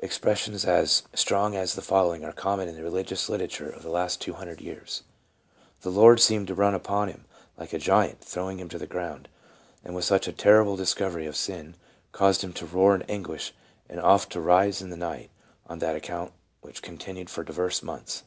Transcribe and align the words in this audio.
Expressions 0.00 0.64
as 0.64 1.04
strong 1.14 1.54
as 1.54 1.74
the 1.76 1.80
following 1.80 2.24
are 2.24 2.32
common 2.32 2.68
in 2.68 2.74
the 2.74 2.82
religious 2.82 3.28
literature 3.28 3.68
of 3.70 3.84
the 3.84 3.88
last 3.88 4.20
two 4.20 4.32
hundred 4.32 4.60
years:..." 4.60 5.04
The 5.82 5.92
Lord 5.92 6.18
seemed 6.18 6.48
to 6.48 6.56
run 6.56 6.74
upon 6.74 7.06
him, 7.06 7.24
like 7.56 7.72
a 7.72 7.78
giant, 7.78 8.18
throwing 8.20 8.58
him 8.58 8.68
to 8.70 8.78
the 8.78 8.88
ground, 8.88 9.28
and 9.84 9.94
with 9.94 10.04
such 10.04 10.26
a 10.26 10.32
terrible 10.32 10.74
discovery 10.74 11.26
of 11.26 11.36
sin, 11.36 11.76
caused 12.10 12.42
him 12.42 12.52
to 12.54 12.66
roar 12.66 12.96
in 12.96 13.02
anguish 13.02 13.54
and 13.88 14.00
oft 14.00 14.34
rise 14.34 14.82
in 14.82 14.90
the 14.90 14.96
night 14.96 15.30
on 15.68 15.78
that 15.78 15.94
account, 15.94 16.32
which 16.62 16.82
continued 16.82 17.30
for 17.30 17.44
diverse 17.44 17.80
months." 17.80 18.24